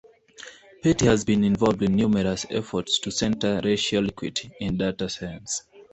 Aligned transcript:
Petty 0.81 1.05
has 1.05 1.23
been 1.23 1.43
involved 1.43 1.83
in 1.83 1.95
numerous 1.95 2.47
efforts 2.49 2.97
to 2.97 3.11
center 3.11 3.61
racial 3.63 4.07
equity 4.07 4.51
in 4.59 4.75
data 4.75 5.07
science. 5.07 5.61